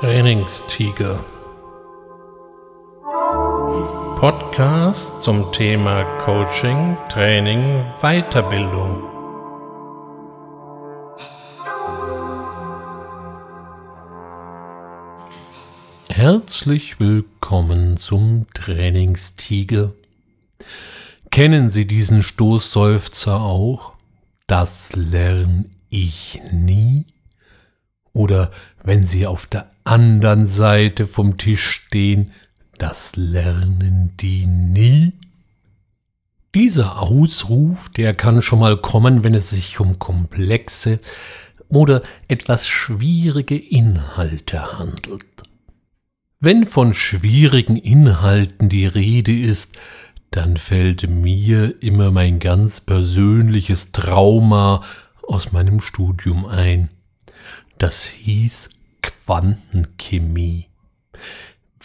Trainingstiger. 0.00 1.24
Podcast 4.20 5.22
zum 5.22 5.50
Thema 5.50 6.04
Coaching, 6.20 6.96
Training, 7.08 7.82
Weiterbildung. 8.00 9.02
Herzlich 16.08 17.00
willkommen 17.00 17.96
zum 17.96 18.46
Trainingstiger. 18.54 19.94
Kennen 21.32 21.70
Sie 21.70 21.88
diesen 21.88 22.22
Stoßseufzer 22.22 23.40
auch? 23.40 23.94
Das 24.46 24.94
lerne 24.94 25.64
ich 25.90 26.40
nie. 26.52 27.04
Oder 28.18 28.50
wenn 28.82 29.06
Sie 29.06 29.28
auf 29.28 29.46
der 29.46 29.70
anderen 29.84 30.48
Seite 30.48 31.06
vom 31.06 31.38
Tisch 31.38 31.64
stehen, 31.68 32.32
das 32.76 33.14
lernen 33.14 34.14
die 34.18 34.44
nie. 34.44 35.12
Dieser 36.52 37.00
Ausruf, 37.00 37.88
der 37.90 38.14
kann 38.14 38.42
schon 38.42 38.58
mal 38.58 38.76
kommen, 38.76 39.22
wenn 39.22 39.34
es 39.34 39.50
sich 39.50 39.78
um 39.78 40.00
komplexe 40.00 40.98
oder 41.68 42.02
etwas 42.26 42.66
schwierige 42.66 43.56
Inhalte 43.56 44.76
handelt. 44.76 45.24
Wenn 46.40 46.66
von 46.66 46.94
schwierigen 46.94 47.76
Inhalten 47.76 48.68
die 48.68 48.86
Rede 48.86 49.38
ist, 49.38 49.78
dann 50.32 50.56
fällt 50.56 51.08
mir 51.08 51.80
immer 51.80 52.10
mein 52.10 52.40
ganz 52.40 52.80
persönliches 52.80 53.92
Trauma 53.92 54.82
aus 55.22 55.52
meinem 55.52 55.80
Studium 55.80 56.46
ein. 56.46 56.88
Das 57.78 58.06
hieß 58.06 58.70
Quantenchemie. 59.02 60.66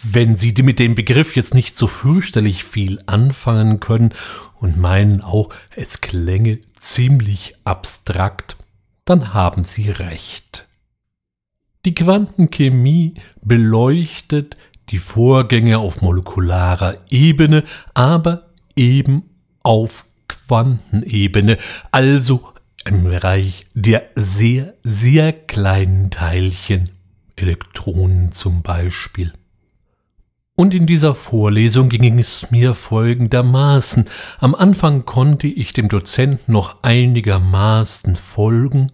Wenn 0.02 0.36
Sie 0.36 0.54
mit 0.64 0.80
dem 0.80 0.96
Begriff 0.96 1.36
jetzt 1.36 1.54
nicht 1.54 1.76
so 1.76 1.86
fürchterlich 1.86 2.64
viel 2.64 3.02
anfangen 3.06 3.80
können 3.80 4.14
und 4.60 4.76
meinen 4.76 5.22
auch, 5.22 5.54
es 5.76 6.02
klänge 6.02 6.60
ziemlich 6.80 7.56
abstrakt, 7.64 8.58
dann 9.06 9.36
haben 9.36 9.66
Sie 9.66 9.92
recht. 9.92 10.68
Die 11.86 11.94
Quantenchemie 11.94 13.14
beleuchtet 13.42 14.58
die 14.90 14.98
Vorgänge 14.98 15.78
auf 15.78 16.02
molekularer 16.02 16.98
Ebene, 17.10 17.64
aber 17.94 18.50
eben 18.76 19.30
auf 19.62 20.06
Quantenebene, 20.28 21.58
also 21.92 22.53
im 22.86 23.04
Bereich 23.04 23.66
der 23.74 24.10
sehr, 24.16 24.74
sehr 24.84 25.34
kleinen 25.34 26.12
Teilchen, 26.12 26.92
Elektronen 27.36 28.32
zum 28.32 28.62
Beispiel. 28.62 29.34
Und 30.56 30.74
in 30.74 30.86
dieser 30.86 31.16
Vorlesung 31.16 31.90
ging 31.90 32.20
es 32.20 32.52
mir 32.52 32.76
folgendermaßen. 32.76 34.06
Am 34.40 34.54
Anfang 34.54 35.04
konnte 35.06 35.48
ich 35.48 35.74
dem 35.74 35.90
Dozenten 35.90 36.52
noch 36.52 36.84
einigermaßen 36.84 38.16
folgen, 38.16 38.92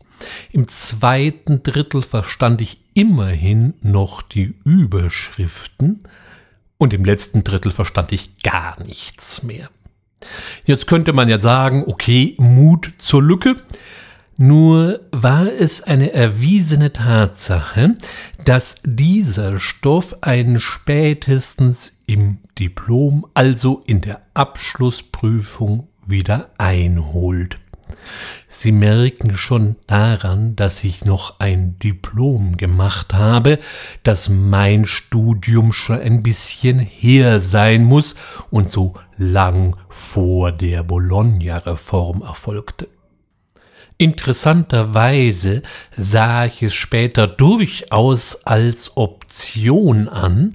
im 0.52 0.68
zweiten 0.68 1.64
Drittel 1.64 2.02
verstand 2.02 2.62
ich 2.62 2.82
immerhin 2.94 3.74
noch 3.82 4.22
die 4.22 4.56
Überschriften 4.66 6.04
und 6.78 6.94
im 6.94 7.06
letzten 7.06 7.44
Drittel 7.44 7.72
verstand 7.72 8.12
ich 8.12 8.40
gar 8.42 8.82
nichts 8.84 9.44
mehr. 9.44 9.70
Jetzt 10.66 10.88
könnte 10.88 11.14
man 11.14 11.30
ja 11.30 11.40
sagen, 11.40 11.84
okay, 11.88 12.36
Mut 12.38 12.94
zur 12.98 13.24
Lücke. 13.24 13.58
Nur 14.42 15.02
war 15.12 15.48
es 15.52 15.84
eine 15.84 16.14
erwiesene 16.14 16.94
Tatsache, 16.94 17.98
dass 18.46 18.78
dieser 18.86 19.60
Stoff 19.60 20.16
einen 20.22 20.62
spätestens 20.62 22.00
im 22.06 22.38
Diplom, 22.58 23.26
also 23.34 23.84
in 23.86 24.00
der 24.00 24.22
Abschlussprüfung, 24.34 25.90
wieder 26.08 26.52
einholt. 26.58 27.60
Sie 28.48 28.72
merken 28.72 29.38
schon 29.38 29.76
daran, 29.88 30.56
dass 30.56 30.84
ich 30.84 31.06
noch 31.06 31.40
ein 31.40 31.78
Diplom 31.80 32.58
gemacht 32.58 33.14
habe, 33.14 33.60
dass 34.04 34.28
mein 34.30 34.86
Studium 34.86 35.72
schon 35.72 36.00
ein 36.00 36.24
bisschen 36.24 36.80
her 36.80 37.42
sein 37.42 37.84
muss 37.84 38.16
und 38.50 38.70
so 38.70 38.96
lang 39.18 39.76
vor 39.90 40.52
der 40.52 40.84
Bologna-Reform 40.84 42.22
erfolgte. 42.22 42.88
Interessanterweise 43.98 45.62
sah 45.96 46.46
ich 46.46 46.64
es 46.64 46.74
später 46.74 47.28
durchaus 47.28 48.46
als 48.46 48.96
Option 48.96 50.08
an, 50.08 50.54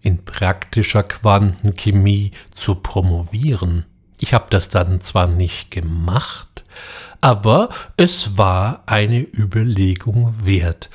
in 0.00 0.24
praktischer 0.24 1.02
Quantenchemie 1.02 2.30
zu 2.54 2.76
promovieren. 2.76 3.84
Ich 4.18 4.32
habe 4.32 4.46
das 4.48 4.70
dann 4.70 5.00
zwar 5.02 5.26
nicht 5.26 5.70
gemacht, 5.70 6.45
aber 7.20 7.70
es 7.96 8.36
war 8.38 8.82
eine 8.86 9.20
Überlegung 9.20 10.44
wert. 10.44 10.90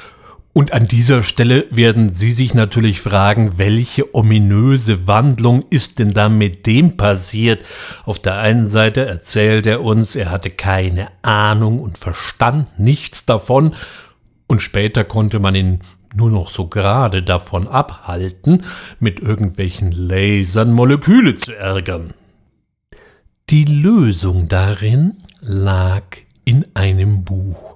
Und 0.53 0.73
an 0.73 0.87
dieser 0.87 1.23
Stelle 1.23 1.65
werden 1.71 2.13
Sie 2.13 2.31
sich 2.31 2.53
natürlich 2.53 2.99
fragen, 2.99 3.57
welche 3.57 4.13
ominöse 4.13 5.07
Wandlung 5.07 5.63
ist 5.69 5.99
denn 5.99 6.13
da 6.13 6.27
mit 6.27 6.65
dem 6.65 6.97
passiert? 6.97 7.63
Auf 8.03 8.19
der 8.19 8.37
einen 8.39 8.67
Seite 8.67 9.05
erzählt 9.05 9.65
er 9.65 9.81
uns, 9.81 10.15
er 10.17 10.29
hatte 10.29 10.49
keine 10.49 11.07
Ahnung 11.21 11.79
und 11.79 11.97
verstand 11.97 12.79
nichts 12.79 13.25
davon, 13.25 13.75
und 14.47 14.61
später 14.61 15.05
konnte 15.05 15.39
man 15.39 15.55
ihn 15.55 15.79
nur 16.13 16.29
noch 16.29 16.51
so 16.51 16.67
gerade 16.67 17.23
davon 17.23 17.69
abhalten, 17.69 18.65
mit 18.99 19.21
irgendwelchen 19.21 19.93
Lasern 19.93 20.73
Moleküle 20.73 21.35
zu 21.35 21.55
ärgern. 21.55 22.13
Die 23.49 23.63
Lösung 23.63 24.47
darin 24.49 25.20
lag 25.41 26.03
in 26.45 26.65
einem 26.75 27.23
Buch. 27.23 27.75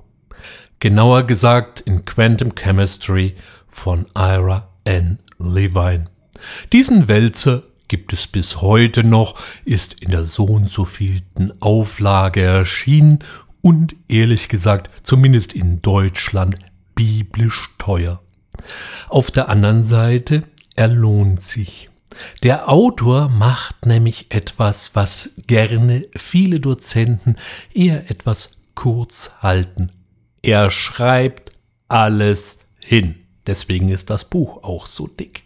Genauer 0.79 1.23
gesagt 1.23 1.79
in 1.81 2.05
Quantum 2.05 2.53
Chemistry 2.55 3.35
von 3.67 4.05
Ira 4.15 4.69
N. 4.83 5.19
Levine. 5.39 6.05
Diesen 6.71 7.07
Wälzer 7.07 7.63
gibt 7.87 8.13
es 8.13 8.27
bis 8.27 8.61
heute 8.61 9.03
noch, 9.03 9.39
ist 9.63 10.01
in 10.01 10.11
der 10.11 10.25
so 10.25 10.45
und 10.45 10.69
so 10.69 10.85
vielten 10.85 11.51
Auflage 11.59 12.41
erschienen 12.41 13.19
und 13.61 13.95
ehrlich 14.07 14.47
gesagt, 14.47 14.89
zumindest 15.03 15.53
in 15.53 15.81
Deutschland, 15.81 16.57
biblisch 16.93 17.69
teuer. 17.77 18.21
Auf 19.09 19.31
der 19.31 19.49
anderen 19.49 19.83
Seite, 19.83 20.43
er 20.75 20.87
lohnt 20.87 21.41
sich. 21.41 21.89
Der 22.43 22.69
Autor 22.69 23.29
macht 23.29 23.85
nämlich 23.85 24.27
etwas, 24.29 24.95
was 24.95 25.35
gerne 25.47 26.05
viele 26.15 26.59
Dozenten 26.59 27.35
eher 27.73 28.09
etwas 28.09 28.51
kurz 28.75 29.31
halten. 29.41 29.91
Er 30.41 30.69
schreibt 30.71 31.51
alles 31.87 32.59
hin. 32.79 33.15
Deswegen 33.47 33.89
ist 33.89 34.09
das 34.09 34.25
Buch 34.25 34.63
auch 34.63 34.87
so 34.87 35.07
dick. 35.07 35.43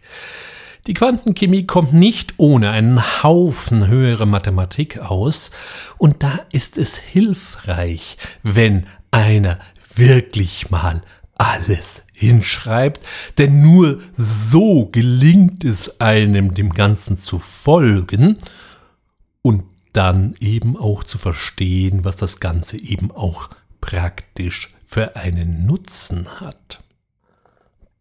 Die 0.86 0.94
Quantenchemie 0.94 1.66
kommt 1.66 1.92
nicht 1.92 2.34
ohne 2.38 2.70
einen 2.70 3.22
Haufen 3.22 3.86
höhere 3.86 4.26
Mathematik 4.26 4.98
aus, 4.98 5.50
und 5.98 6.22
da 6.22 6.40
ist 6.52 6.78
es 6.78 6.96
hilfreich, 6.96 8.16
wenn 8.42 8.86
einer 9.10 9.58
wirklich 9.94 10.70
mal 10.70 11.02
alles 11.40 12.02
hinschreibt, 12.12 13.00
denn 13.38 13.62
nur 13.62 14.02
so 14.14 14.90
gelingt 14.92 15.64
es 15.64 15.98
einem, 15.98 16.52
dem 16.52 16.74
Ganzen 16.74 17.16
zu 17.16 17.38
folgen 17.38 18.36
und 19.40 19.64
dann 19.94 20.34
eben 20.38 20.76
auch 20.76 21.02
zu 21.02 21.16
verstehen, 21.16 22.04
was 22.04 22.16
das 22.16 22.40
Ganze 22.40 22.78
eben 22.78 23.10
auch 23.10 23.48
praktisch 23.80 24.74
für 24.86 25.16
einen 25.16 25.64
Nutzen 25.64 26.28
hat. 26.40 26.82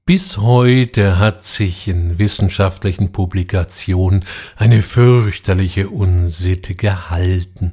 Bis 0.06 0.38
heute 0.38 1.18
hat 1.18 1.46
sich 1.46 1.88
in 1.88 2.20
wissenschaftlichen 2.20 3.14
Publikationen 3.14 4.26
eine 4.58 4.82
fürchterliche 4.82 5.88
Unsitte 5.88 6.76
gehalten, 6.76 7.72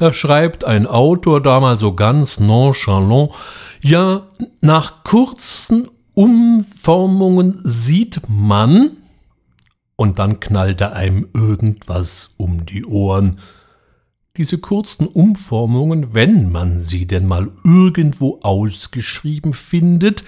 da 0.00 0.14
schreibt 0.14 0.64
ein 0.64 0.86
Autor 0.86 1.42
da 1.42 1.60
mal 1.60 1.76
so 1.76 1.94
ganz 1.94 2.40
nonchalant, 2.40 3.32
ja, 3.82 4.22
nach 4.62 5.04
kurzen 5.04 5.88
Umformungen 6.14 7.60
sieht 7.64 8.22
man, 8.26 8.92
und 9.96 10.18
dann 10.18 10.40
knallt 10.40 10.80
er 10.80 10.94
einem 10.94 11.28
irgendwas 11.34 12.32
um 12.38 12.64
die 12.64 12.86
Ohren. 12.86 13.40
Diese 14.38 14.56
kurzen 14.56 15.06
Umformungen, 15.06 16.14
wenn 16.14 16.50
man 16.50 16.80
sie 16.80 17.06
denn 17.06 17.26
mal 17.26 17.50
irgendwo 17.62 18.38
ausgeschrieben 18.40 19.52
findet, 19.52 20.24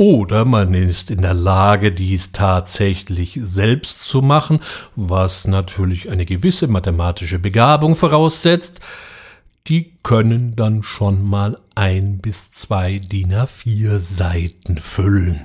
oder 0.00 0.46
man 0.46 0.72
ist 0.72 1.10
in 1.10 1.20
der 1.20 1.34
Lage, 1.34 1.92
dies 1.92 2.32
tatsächlich 2.32 3.38
selbst 3.42 4.08
zu 4.08 4.22
machen, 4.22 4.60
was 4.96 5.46
natürlich 5.46 6.08
eine 6.08 6.24
gewisse 6.24 6.68
mathematische 6.68 7.38
Begabung 7.38 7.96
voraussetzt, 7.96 8.80
die 9.66 9.92
können 10.02 10.56
dann 10.56 10.82
schon 10.82 11.22
mal 11.22 11.58
ein 11.74 12.16
bis 12.16 12.50
zwei 12.50 12.98
DIN 12.98 13.34
A4 13.34 13.98
Seiten 13.98 14.78
füllen. 14.78 15.42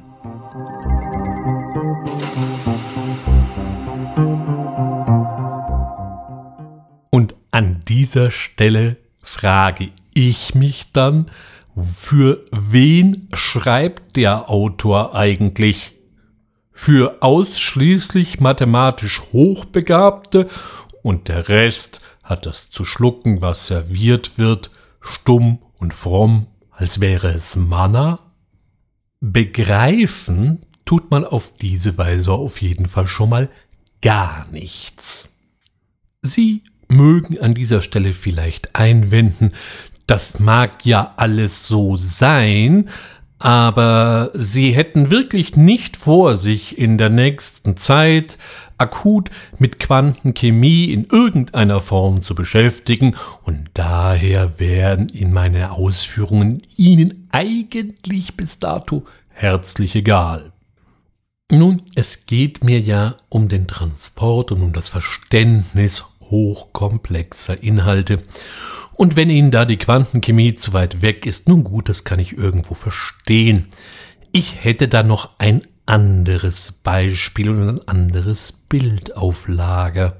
Und 7.09 7.35
an 7.51 7.81
dieser 7.89 8.31
Stelle 8.31 8.95
frage 9.21 9.89
ich 10.13 10.55
mich 10.55 10.93
dann, 10.93 11.29
für 11.75 12.45
wen 12.51 13.27
schreibt 13.33 14.16
der 14.16 14.50
Autor 14.50 15.16
eigentlich? 15.16 15.94
Für 16.72 17.22
ausschließlich 17.22 18.39
mathematisch 18.39 19.22
Hochbegabte 19.31 20.50
und 21.04 21.27
der 21.27 21.48
Rest 21.48 22.01
hat 22.24 22.45
das 22.45 22.69
zu 22.72 22.86
schlucken, 22.86 23.42
was 23.42 23.68
serviert 23.68 24.38
wird, 24.38 24.72
stumm 25.00 25.60
und 25.77 25.94
fromm, 25.94 26.48
als 26.72 27.00
wäre 27.00 27.30
es 27.30 27.56
Manna? 27.56 28.19
Begreifen 29.22 30.66
tut 30.86 31.12
man 31.12 31.25
auf 31.25 31.54
diese 31.62 31.98
Weise 31.98 32.31
auf 32.31 32.62
jeden 32.62 32.88
Fall 32.88 33.07
schon 33.07 33.30
mal 33.30 33.50
gar 34.01 34.48
nichts. 34.51 35.38
Sie 36.22 36.63
mögen 36.89 37.39
an 37.39 37.54
dieser 37.54 37.81
Stelle 37.81 38.13
vielleicht 38.13 38.75
einwenden, 38.75 39.51
das 40.07 40.39
mag 40.39 40.85
ja 40.85 41.13
alles 41.17 41.67
so 41.67 41.97
sein, 41.97 42.89
aber 43.39 44.31
Sie 44.33 44.71
hätten 44.71 45.09
wirklich 45.09 45.55
nicht 45.55 45.97
vor, 45.97 46.37
sich 46.37 46.77
in 46.77 46.97
der 46.97 47.09
nächsten 47.09 47.77
Zeit 47.77 48.37
akut 48.77 49.29
mit 49.57 49.79
Quantenchemie 49.79 50.85
in 50.85 51.05
irgendeiner 51.05 51.79
Form 51.79 52.23
zu 52.23 52.35
beschäftigen, 52.35 53.15
und 53.43 53.69
daher 53.73 54.59
wären 54.59 55.09
in 55.09 55.31
meine 55.31 55.71
Ausführungen 55.71 56.61
Ihnen 56.77 57.27
eigentlich 57.31 58.35
bis 58.35 58.59
dato 58.59 59.03
herzlich 59.29 59.95
egal. 59.95 60.51
Nun, 61.51 61.83
es 61.93 62.25
geht 62.25 62.63
mir 62.63 62.79
ja 62.79 63.15
um 63.29 63.49
den 63.49 63.67
Transport 63.67 64.51
und 64.51 64.63
um 64.63 64.73
das 64.73 64.89
Verständnis 64.89 66.03
hochkomplexer 66.21 67.61
Inhalte. 67.61 68.23
Und 68.97 69.15
wenn 69.15 69.30
Ihnen 69.30 69.51
da 69.51 69.65
die 69.65 69.77
Quantenchemie 69.77 70.56
zu 70.56 70.74
weit 70.74 71.01
weg 71.01 71.25
ist, 71.25 71.50
nun 71.50 71.63
gut, 71.63 71.89
das 71.89 72.03
kann 72.03 72.19
ich 72.19 72.38
irgendwo 72.38 72.74
verstehen. 72.74 73.68
Ich 74.31 74.63
hätte 74.63 74.88
da 74.88 75.03
noch 75.03 75.31
ein 75.38 75.63
anderes 75.86 76.71
Beispiel 76.71 77.50
und 77.50 77.68
ein 77.68 77.88
anderes 77.88 78.51
Bild 78.51 79.15
auf 79.15 79.47
Lager. 79.47 80.18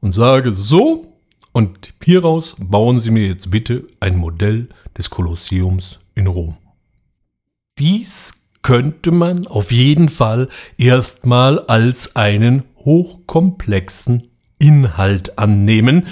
und 0.00 0.12
sage 0.12 0.54
so, 0.54 1.18
und 1.50 1.94
hieraus 2.00 2.54
bauen 2.60 3.00
Sie 3.00 3.10
mir 3.10 3.26
jetzt 3.26 3.50
bitte 3.50 3.88
ein 3.98 4.18
Modell 4.18 4.68
des 4.96 5.10
Kolosseums 5.10 5.98
in 6.14 6.28
Rom. 6.28 6.58
Dies 7.76 8.41
könnte 8.62 9.10
man 9.10 9.46
auf 9.46 9.72
jeden 9.72 10.08
Fall 10.08 10.48
erstmal 10.78 11.58
als 11.60 12.16
einen 12.16 12.62
hochkomplexen 12.84 14.30
Inhalt 14.58 15.38
annehmen. 15.38 16.06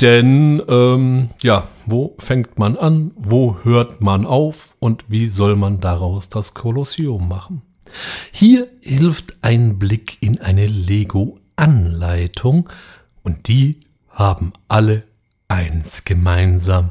Denn 0.00 0.62
ähm, 0.68 1.30
ja, 1.42 1.68
wo 1.86 2.14
fängt 2.18 2.58
man 2.58 2.76
an, 2.76 3.12
wo 3.16 3.58
hört 3.62 4.02
man 4.02 4.26
auf 4.26 4.76
und 4.78 5.04
wie 5.08 5.26
soll 5.26 5.56
man 5.56 5.80
daraus 5.80 6.28
das 6.28 6.52
Kolosseum 6.52 7.26
machen? 7.26 7.62
Hier 8.30 8.68
hilft 8.80 9.38
ein 9.40 9.78
Blick 9.78 10.18
in 10.20 10.40
eine 10.40 10.66
Lego-Anleitung 10.66 12.68
und 13.22 13.48
die 13.48 13.80
haben 14.10 14.52
alle 14.68 15.04
eins 15.48 16.04
gemeinsam. 16.04 16.90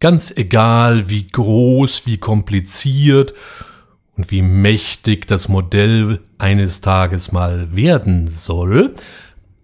Ganz 0.00 0.30
egal, 0.30 1.10
wie 1.10 1.26
groß, 1.26 2.06
wie 2.06 2.18
kompliziert 2.18 3.34
und 4.18 4.32
wie 4.32 4.42
mächtig 4.42 5.28
das 5.28 5.48
Modell 5.48 6.20
eines 6.38 6.80
Tages 6.80 7.30
mal 7.30 7.74
werden 7.74 8.26
soll, 8.26 8.96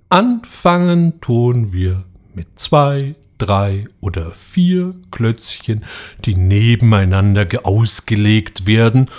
anfangen 0.09 1.21
tun 1.21 1.73
wir 1.73 2.05
mit 2.35 2.61
zwei, 2.61 3.17
drei 3.37 3.87
oder 4.01 4.31
vier 4.31 4.95
Klötzchen, 5.11 5.85
die 6.25 6.37
nebeneinander 6.37 7.49
ausgelegt 7.65 8.67
werden 8.67 9.11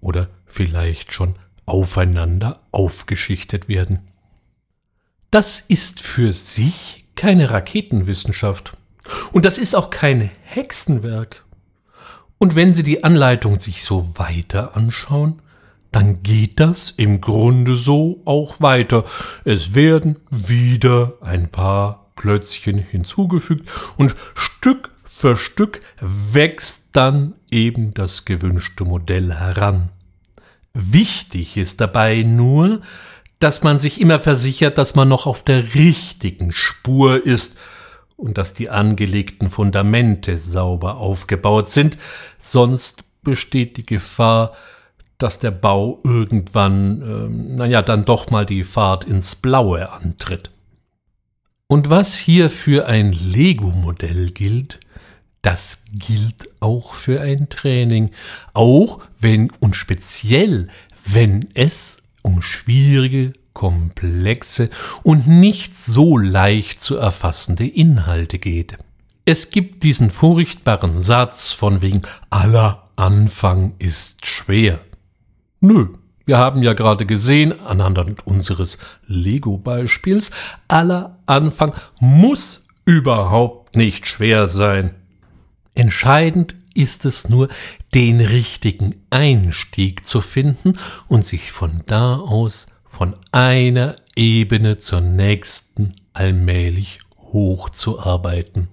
oder 0.00 0.28
vielleicht 0.44 1.12
schon 1.12 1.36
aufeinander 1.66 2.60
aufgeschichtet 2.72 3.68
werden. 3.68 4.08
Das 5.30 5.60
ist 5.60 6.00
für 6.02 6.32
sich 6.32 7.04
keine 7.14 7.50
Raketenwissenschaft. 7.50 8.76
Und 9.30 9.44
das 9.44 9.56
ist 9.56 9.76
auch 9.76 9.90
kein 9.90 10.32
Hexenwerk. 10.42 11.44
Und 12.42 12.54
wenn 12.54 12.72
Sie 12.72 12.82
die 12.82 13.04
Anleitung 13.04 13.60
sich 13.60 13.84
so 13.84 14.08
weiter 14.14 14.74
anschauen, 14.74 15.42
dann 15.92 16.22
geht 16.22 16.58
das 16.58 16.90
im 16.90 17.20
Grunde 17.20 17.76
so 17.76 18.22
auch 18.24 18.62
weiter. 18.62 19.04
Es 19.44 19.74
werden 19.74 20.16
wieder 20.30 21.18
ein 21.20 21.50
paar 21.50 22.06
Klötzchen 22.16 22.78
hinzugefügt 22.78 23.68
und 23.98 24.16
Stück 24.34 24.90
für 25.04 25.36
Stück 25.36 25.82
wächst 26.00 26.88
dann 26.92 27.34
eben 27.50 27.92
das 27.92 28.24
gewünschte 28.24 28.86
Modell 28.86 29.34
heran. 29.34 29.90
Wichtig 30.72 31.58
ist 31.58 31.82
dabei 31.82 32.22
nur, 32.22 32.80
dass 33.38 33.62
man 33.62 33.78
sich 33.78 34.00
immer 34.00 34.18
versichert, 34.18 34.78
dass 34.78 34.94
man 34.94 35.10
noch 35.10 35.26
auf 35.26 35.44
der 35.44 35.74
richtigen 35.74 36.52
Spur 36.52 37.26
ist 37.26 37.58
und 38.20 38.38
dass 38.38 38.54
die 38.54 38.70
angelegten 38.70 39.48
Fundamente 39.48 40.36
sauber 40.36 40.98
aufgebaut 40.98 41.70
sind, 41.70 41.98
sonst 42.38 43.04
besteht 43.22 43.76
die 43.76 43.86
Gefahr, 43.86 44.52
dass 45.18 45.38
der 45.38 45.50
Bau 45.50 45.98
irgendwann, 46.04 47.02
äh, 47.02 47.56
naja, 47.56 47.82
dann 47.82 48.04
doch 48.04 48.30
mal 48.30 48.46
die 48.46 48.64
Fahrt 48.64 49.04
ins 49.04 49.36
Blaue 49.36 49.90
antritt. 49.92 50.50
Und 51.66 51.88
was 51.88 52.16
hier 52.16 52.50
für 52.50 52.86
ein 52.86 53.12
Lego-Modell 53.12 54.30
gilt, 54.32 54.80
das 55.42 55.82
gilt 55.92 56.48
auch 56.60 56.94
für 56.94 57.20
ein 57.20 57.48
Training, 57.48 58.10
auch 58.52 59.00
wenn 59.18 59.50
und 59.60 59.76
speziell, 59.76 60.68
wenn 61.06 61.48
es 61.54 62.02
um 62.22 62.42
schwierige 62.42 63.32
komplexe 63.52 64.70
und 65.02 65.26
nicht 65.26 65.74
so 65.74 66.16
leicht 66.18 66.80
zu 66.80 66.96
erfassende 66.96 67.66
Inhalte 67.66 68.38
geht. 68.38 68.78
Es 69.24 69.50
gibt 69.50 69.82
diesen 69.82 70.10
furchtbaren 70.10 71.02
Satz 71.02 71.52
von 71.52 71.82
wegen 71.82 72.02
aller 72.30 72.88
Anfang 72.96 73.74
ist 73.78 74.26
schwer. 74.26 74.80
Nö, 75.60 75.88
wir 76.26 76.38
haben 76.38 76.62
ja 76.62 76.74
gerade 76.74 77.06
gesehen, 77.06 77.60
anhand 77.60 78.26
unseres 78.26 78.78
Lego-Beispiels, 79.06 80.30
aller 80.68 81.18
Anfang 81.26 81.74
muss 81.98 82.64
überhaupt 82.84 83.76
nicht 83.76 84.06
schwer 84.06 84.46
sein. 84.46 84.94
Entscheidend 85.74 86.54
ist 86.74 87.04
es 87.04 87.28
nur, 87.28 87.48
den 87.94 88.20
richtigen 88.20 88.94
Einstieg 89.10 90.06
zu 90.06 90.20
finden 90.20 90.78
und 91.08 91.26
sich 91.26 91.52
von 91.52 91.82
da 91.86 92.16
aus 92.16 92.66
von 93.00 93.16
einer 93.32 93.96
Ebene 94.14 94.76
zur 94.76 95.00
nächsten 95.00 95.94
allmählich 96.12 96.98
hochzuarbeiten. 97.32 98.68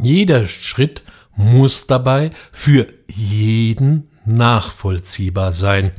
Jeder 0.00 0.46
Schritt 0.46 1.02
muss 1.34 1.88
dabei 1.88 2.30
für 2.52 2.86
jeden 3.12 4.08
nachvollziehbar 4.24 5.52
sein. 5.52 5.90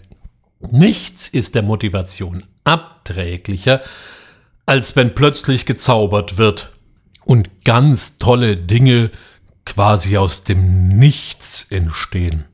Nichts 0.71 1.27
ist 1.27 1.55
der 1.55 1.63
Motivation 1.63 2.45
abträglicher, 2.63 3.81
als 4.65 4.95
wenn 4.95 5.13
plötzlich 5.13 5.65
gezaubert 5.65 6.37
wird 6.37 6.71
und 7.25 7.65
ganz 7.65 8.17
tolle 8.17 8.55
Dinge 8.55 9.11
quasi 9.67 10.17
aus 10.17 10.43
dem 10.43 10.87
Nichts 10.87 11.67
entstehen. 11.69 12.45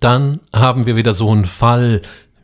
Dann 0.00 0.40
haben 0.54 0.84
wir 0.84 0.96
wieder 0.96 1.14
so 1.14 1.30
einen 1.30 1.46
Fall 1.46 2.02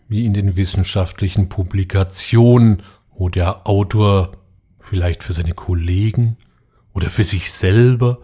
wie 0.09 0.25
in 0.25 0.33
den 0.33 0.57
wissenschaftlichen 0.57 1.51
Publikationen, 1.51 2.83
wo 3.15 3.29
der 3.29 3.67
Autor 3.67 4.33
vielleicht 4.81 5.23
für 5.23 5.35
seine 5.35 5.53
Kollegen 5.53 6.39
oder 6.95 7.11
für 7.11 7.25
sich 7.25 7.51
selber 7.51 8.21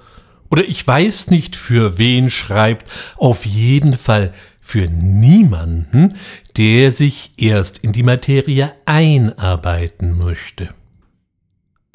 oder 0.50 0.64
ich 0.66 0.86
weiß 0.86 1.30
nicht 1.30 1.54
für 1.54 1.98
wen 1.98 2.30
schreibt, 2.30 2.90
auf 3.16 3.44
jeden 3.44 3.98
Fall 3.98 4.32
für 4.60 4.88
niemanden, 4.88 6.16
der 6.56 6.92
sich 6.92 7.32
erst 7.36 7.78
in 7.78 7.92
die 7.92 8.02
Materie 8.02 8.72
einarbeiten 8.86 10.16
möchte. 10.16 10.70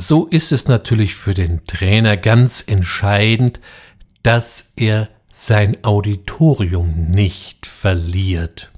So 0.01 0.27
ist 0.27 0.53
es 0.53 0.69
natürlich 0.69 1.13
für 1.13 1.33
den 1.33 1.65
Trainer 1.65 2.15
ganz 2.15 2.63
entscheidend, 2.65 3.59
dass 4.23 4.71
er 4.77 5.09
sein 5.29 5.83
Auditorium 5.83 7.09
nicht 7.09 7.65
verliert. 7.65 8.71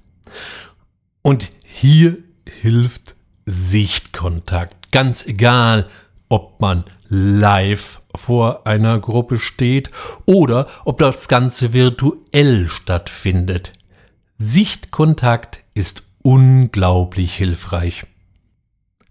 Und 1.21 1.51
hier 1.63 2.17
hilft 2.49 3.15
Sichtkontakt, 3.45 4.91
ganz 4.91 5.27
egal, 5.27 5.87
ob 6.27 6.59
man 6.59 6.85
live 7.07 8.01
vor 8.15 8.65
einer 8.65 8.97
Gruppe 8.99 9.37
steht 9.37 9.91
oder 10.25 10.65
ob 10.85 10.97
das 10.97 11.27
Ganze 11.27 11.71
virtuell 11.71 12.67
stattfindet. 12.67 13.73
Sichtkontakt 14.39 15.59
ist 15.75 16.01
unglaublich 16.23 17.35
hilfreich. 17.35 18.07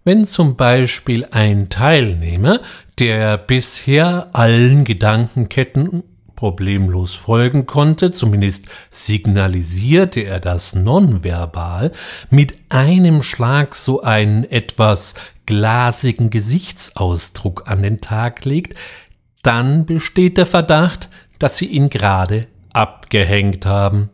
Wenn 0.03 0.25
zum 0.25 0.55
Beispiel 0.55 1.27
ein 1.29 1.69
Teilnehmer, 1.69 2.61
der 2.97 3.37
bisher 3.37 4.29
allen 4.33 4.83
Gedankenketten 4.83 6.03
problemlos 6.35 7.13
folgen 7.13 7.67
konnte, 7.67 8.09
zumindest 8.09 8.65
signalisierte 8.89 10.21
er 10.21 10.39
das 10.39 10.73
nonverbal, 10.73 11.91
mit 12.31 12.55
einem 12.69 13.21
Schlag 13.21 13.75
so 13.75 14.01
einen 14.01 14.49
etwas 14.49 15.13
glasigen 15.45 16.31
Gesichtsausdruck 16.31 17.69
an 17.69 17.83
den 17.83 18.01
Tag 18.01 18.43
legt, 18.43 18.75
dann 19.43 19.85
besteht 19.85 20.37
der 20.37 20.47
Verdacht, 20.47 21.09
dass 21.37 21.57
sie 21.57 21.65
ihn 21.65 21.91
gerade 21.91 22.47
abgehängt 22.73 23.67
haben. 23.67 24.09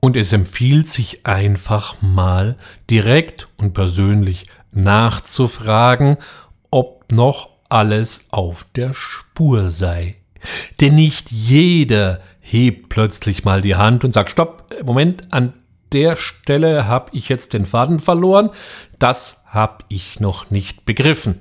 Und 0.00 0.16
es 0.16 0.32
empfiehlt 0.32 0.88
sich 0.88 1.26
einfach 1.26 2.00
mal 2.00 2.56
direkt 2.88 3.48
und 3.58 3.74
persönlich 3.74 4.46
nachzufragen, 4.72 6.16
ob 6.70 7.10
noch 7.12 7.50
alles 7.68 8.24
auf 8.30 8.66
der 8.74 8.94
Spur 8.94 9.70
sei. 9.70 10.16
Denn 10.80 10.94
nicht 10.94 11.30
jeder 11.30 12.20
hebt 12.40 12.88
plötzlich 12.88 13.44
mal 13.44 13.62
die 13.62 13.76
Hand 13.76 14.04
und 14.04 14.12
sagt, 14.12 14.30
stopp, 14.30 14.74
Moment, 14.84 15.32
an 15.32 15.52
der 15.92 16.16
Stelle 16.16 16.86
habe 16.86 17.10
ich 17.12 17.28
jetzt 17.28 17.52
den 17.52 17.66
Faden 17.66 17.98
verloren, 17.98 18.50
das 18.98 19.44
habe 19.46 19.84
ich 19.88 20.20
noch 20.20 20.50
nicht 20.50 20.84
begriffen. 20.84 21.36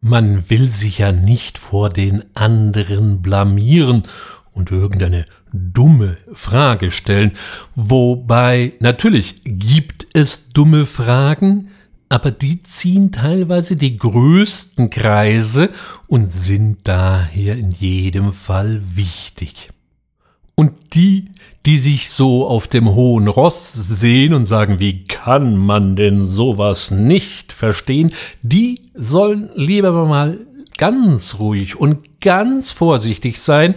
Man 0.00 0.50
will 0.50 0.70
sich 0.70 0.98
ja 0.98 1.12
nicht 1.12 1.58
vor 1.58 1.88
den 1.88 2.24
anderen 2.34 3.22
blamieren 3.22 4.02
und 4.52 4.70
irgendeine 4.70 5.26
dumme 5.52 6.18
Frage 6.32 6.90
stellen. 6.90 7.32
Wobei 7.74 8.74
natürlich 8.80 9.40
gibt 9.44 10.06
es 10.12 10.50
dumme 10.50 10.84
Fragen, 10.84 11.70
aber 12.08 12.30
die 12.30 12.62
ziehen 12.62 13.12
teilweise 13.12 13.76
die 13.76 13.96
größten 13.96 14.90
Kreise 14.90 15.70
und 16.08 16.32
sind 16.32 16.78
daher 16.84 17.56
in 17.56 17.70
jedem 17.72 18.32
Fall 18.32 18.82
wichtig. 18.94 19.70
Und 20.56 20.72
die, 20.94 21.30
die 21.66 21.78
sich 21.78 22.08
so 22.08 22.46
auf 22.46 22.68
dem 22.68 22.94
hohen 22.94 23.26
Ross 23.26 23.72
sehen 23.72 24.34
und 24.34 24.46
sagen, 24.46 24.78
wie 24.78 25.04
kann 25.04 25.56
man 25.56 25.96
denn 25.96 26.24
sowas 26.24 26.90
nicht 26.90 27.52
verstehen, 27.52 28.12
die 28.42 28.82
sollen 28.94 29.50
lieber 29.56 30.06
mal 30.06 30.38
ganz 30.76 31.38
ruhig 31.38 31.76
und 31.76 32.20
ganz 32.20 32.70
vorsichtig 32.70 33.40
sein, 33.40 33.74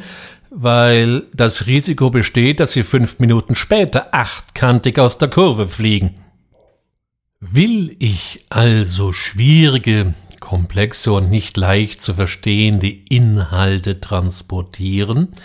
weil 0.51 1.23
das 1.33 1.65
Risiko 1.65 2.09
besteht, 2.09 2.59
dass 2.59 2.73
sie 2.73 2.83
fünf 2.83 3.19
Minuten 3.19 3.55
später 3.55 4.13
achtkantig 4.13 4.99
aus 4.99 5.17
der 5.17 5.29
Kurve 5.29 5.67
fliegen. 5.67 6.15
Will 7.39 7.95
ich 7.99 8.45
also 8.49 9.13
schwierige, 9.13 10.15
komplexe 10.39 11.13
und 11.13 11.29
nicht 11.29 11.55
leicht 11.55 12.01
zu 12.01 12.15
verstehende 12.15 12.89
Inhalte 12.89 14.01
transportieren, 14.01 15.35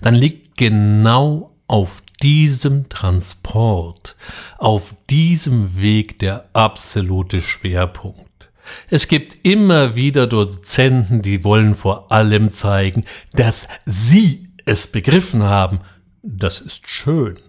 dann 0.00 0.14
liegt 0.14 0.56
genau 0.56 1.56
auf 1.66 2.04
diesem 2.22 2.88
Transport, 2.88 4.14
auf 4.58 4.94
diesem 5.08 5.76
Weg 5.76 6.20
der 6.20 6.48
absolute 6.52 7.42
Schwerpunkt. 7.42 8.28
Es 8.88 9.08
gibt 9.08 9.44
immer 9.44 9.96
wieder 9.96 10.28
Dozenten, 10.28 11.20
die 11.20 11.42
wollen 11.42 11.74
vor 11.74 12.12
allem 12.12 12.52
zeigen, 12.52 13.04
dass 13.32 13.66
sie 13.84 14.50
es 14.66 14.92
begriffen 14.92 15.42
haben, 15.42 15.80
das 16.22 16.60
ist 16.60 16.88
schön, 16.88 17.40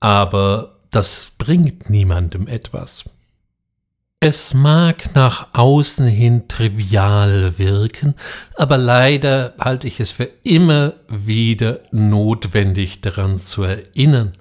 aber 0.00 0.78
das 0.90 1.32
bringt 1.36 1.90
niemandem 1.90 2.48
etwas. 2.48 3.04
Es 4.26 4.54
mag 4.54 5.14
nach 5.14 5.48
außen 5.52 6.06
hin 6.06 6.48
trivial 6.48 7.58
wirken, 7.58 8.14
aber 8.56 8.78
leider 8.78 9.52
halte 9.60 9.86
ich 9.86 10.00
es 10.00 10.12
für 10.12 10.30
immer 10.44 10.94
wieder 11.10 11.80
notwendig 11.90 13.02
daran 13.02 13.38
zu 13.38 13.64
erinnern, 13.64 14.32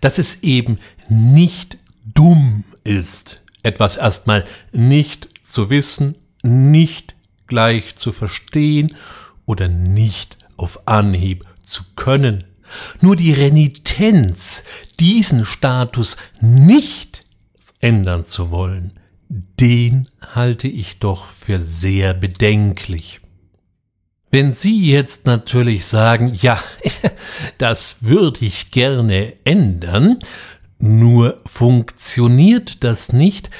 dass 0.00 0.18
es 0.18 0.44
eben 0.44 0.78
nicht 1.08 1.76
dumm 2.04 2.62
ist, 2.84 3.40
etwas 3.64 3.96
erstmal 3.96 4.44
nicht 4.70 5.28
zu 5.42 5.70
wissen, 5.70 6.14
nicht 6.44 7.16
gleich 7.48 7.96
zu 7.96 8.12
verstehen 8.12 8.94
oder 9.44 9.66
nicht 9.66 10.38
auf 10.56 10.86
Anhieb 10.86 11.44
zu 11.64 11.82
können. 11.96 12.44
Nur 13.00 13.16
die 13.16 13.32
Renitenz, 13.32 14.62
diesen 15.00 15.44
Status 15.44 16.16
nicht 16.40 17.24
ändern 17.80 18.24
zu 18.24 18.52
wollen, 18.52 18.92
den 19.28 20.08
halte 20.34 20.68
ich 20.68 20.98
doch 20.98 21.26
für 21.26 21.58
sehr 21.58 22.14
bedenklich. 22.14 23.20
Wenn 24.30 24.52
Sie 24.52 24.90
jetzt 24.90 25.26
natürlich 25.26 25.86
sagen, 25.86 26.36
ja, 26.40 26.60
das 27.58 28.02
würde 28.02 28.44
ich 28.44 28.70
gerne 28.70 29.34
ändern, 29.44 30.18
nur 30.78 31.40
funktioniert 31.46 32.84
das 32.84 33.12
nicht, 33.12 33.50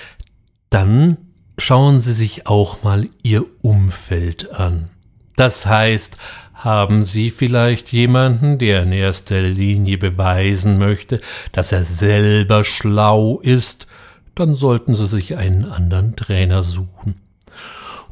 dann 0.71 1.19
schauen 1.57 2.01
Sie 2.01 2.13
sich 2.13 2.47
auch 2.47 2.83
mal 2.83 3.09
Ihr 3.23 3.45
Umfeld 3.63 4.51
an. 4.53 4.91
Das 5.37 5.67
heißt, 5.67 6.17
haben 6.53 7.05
Sie 7.05 7.31
vielleicht 7.31 7.93
jemanden, 7.93 8.59
der 8.59 8.83
in 8.83 8.93
erster 8.93 9.43
Linie 9.43 9.99
beweisen 9.99 10.79
möchte, 10.79 11.21
dass 11.53 11.73
er 11.73 11.85
selber 11.85 12.65
schlau 12.65 13.41
ist, 13.41 13.87
dann 14.37 14.55
sollten 14.55 14.95
Sie 14.95 15.09
sich 15.09 15.37
einen 15.37 15.65
anderen 15.65 16.15
Trainer 16.15 16.63
suchen. 16.63 17.21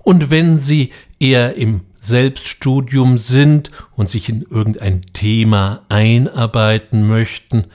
Und 0.03 0.31
wenn 0.31 0.59
Sie 0.59 0.91
eher 1.21 1.55
im 1.55 1.83
Selbststudium 2.01 3.17
sind 3.17 3.71
und 3.95 4.11
sich 4.11 4.29
in 4.29 4.43
irgendein 4.43 5.03
Thema 5.13 5.83
einarbeiten 5.89 7.07
möchten 7.07 7.67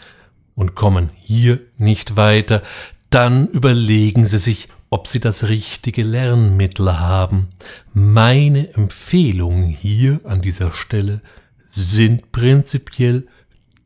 und 0.55 0.75
kommen 0.75 1.09
hier 1.15 1.59
nicht 1.77 2.15
weiter, 2.17 2.61
dann 3.09 3.47
überlegen 3.47 4.27
Sie 4.27 4.37
sich, 4.37 4.67
ob 4.89 5.07
sie 5.07 5.19
das 5.19 5.47
richtige 5.47 6.03
Lernmittel 6.03 6.99
haben. 6.99 7.49
Meine 7.93 8.73
Empfehlungen 8.73 9.63
hier 9.63 10.21
an 10.23 10.41
dieser 10.41 10.71
Stelle 10.71 11.21
sind 11.69 12.31
prinzipiell 12.31 13.27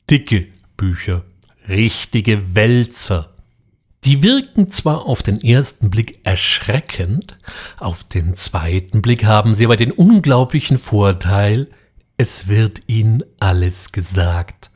dicke 0.10 0.48
Bücher, 0.78 1.24
richtige 1.68 2.56
Wälzer. 2.56 3.33
Die 4.06 4.22
wirken 4.22 4.70
zwar 4.70 5.06
auf 5.06 5.24
den 5.24 5.40
ersten 5.40 5.90
Blick 5.90 6.20
erschreckend, 6.26 7.38
auf 7.78 8.04
den 8.04 8.34
zweiten 8.36 9.02
Blick 9.02 9.24
haben 9.24 9.56
sie 9.56 9.64
aber 9.64 9.78
den 9.78 9.92
unglaublichen 9.92 10.78
Vorteil, 10.78 11.70
es 12.18 12.48
wird 12.48 12.82
ihnen 12.88 13.24
alles 13.40 13.94
gesagt. 13.94 14.72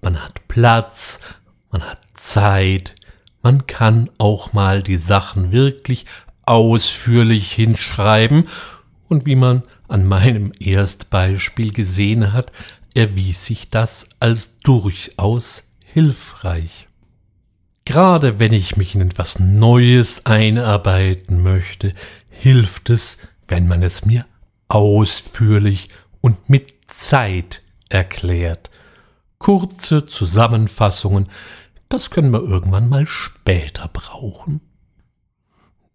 Man 0.00 0.22
hat 0.22 0.46
Platz, 0.46 1.18
man 1.70 1.82
hat 1.82 2.00
Zeit, 2.14 2.94
Man 3.42 3.66
kann 3.66 4.10
auch 4.18 4.52
mal 4.52 4.82
die 4.82 4.96
Sachen 4.96 5.52
wirklich 5.52 6.06
ausführlich 6.44 7.52
hinschreiben 7.52 8.48
und 9.08 9.26
wie 9.26 9.36
man 9.36 9.62
an 9.86 10.06
meinem 10.06 10.52
Erstbeispiel 10.58 11.72
gesehen 11.72 12.32
hat, 12.32 12.52
erwies 12.94 13.46
sich 13.46 13.70
das 13.70 14.08
als 14.18 14.58
durchaus 14.58 15.64
hilfreich. 15.84 16.87
Gerade 17.88 18.38
wenn 18.38 18.52
ich 18.52 18.76
mich 18.76 18.94
in 18.94 19.00
etwas 19.00 19.38
Neues 19.38 20.26
einarbeiten 20.26 21.42
möchte, 21.42 21.94
hilft 22.28 22.90
es, 22.90 23.16
wenn 23.46 23.66
man 23.66 23.82
es 23.82 24.04
mir 24.04 24.26
ausführlich 24.68 25.88
und 26.20 26.50
mit 26.50 26.74
Zeit 26.86 27.62
erklärt. 27.88 28.68
Kurze 29.38 30.04
Zusammenfassungen, 30.04 31.30
das 31.88 32.10
können 32.10 32.30
wir 32.30 32.42
irgendwann 32.42 32.90
mal 32.90 33.06
später 33.06 33.88
brauchen. 33.90 34.60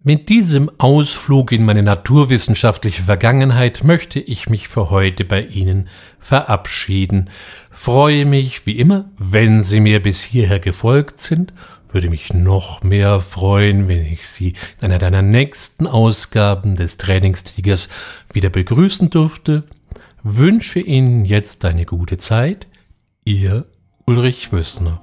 Mit 0.01 0.29
diesem 0.29 0.71
Ausflug 0.79 1.51
in 1.51 1.63
meine 1.63 1.83
naturwissenschaftliche 1.83 3.03
Vergangenheit 3.03 3.83
möchte 3.83 4.19
ich 4.19 4.50
mich 4.50 4.67
für 4.67 4.89
heute 4.89 5.25
bei 5.25 5.43
Ihnen 5.43 5.88
verabschieden. 6.19 7.29
Freue 7.71 8.25
mich 8.25 8.65
wie 8.65 8.79
immer, 8.79 9.12
wenn 9.17 9.62
Sie 9.62 9.79
mir 9.79 10.01
bis 10.01 10.23
hierher 10.23 10.59
gefolgt 10.59 11.21
sind, 11.21 11.53
würde 11.93 12.09
mich 12.09 12.33
noch 12.33 12.83
mehr 12.83 13.19
freuen, 13.21 13.88
wenn 13.88 14.05
ich 14.05 14.27
Sie 14.27 14.53
in 14.79 14.85
einer 14.85 14.97
deiner 14.97 15.21
nächsten 15.21 15.88
Ausgaben 15.88 16.75
des 16.75 16.97
Trainingstigers 16.97 17.89
wieder 18.31 18.50
begrüßen 18.50 19.09
dürfte. 19.09 19.63
Wünsche 20.23 20.79
Ihnen 20.79 21.25
jetzt 21.25 21.65
eine 21.65 21.85
gute 21.85 22.17
Zeit. 22.17 22.67
Ihr 23.25 23.65
Ulrich 24.05 24.51
Wössner. 24.51 25.00